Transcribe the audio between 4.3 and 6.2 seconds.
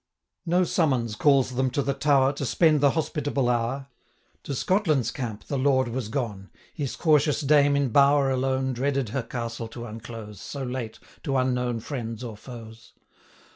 To Scotland's camp the Lord was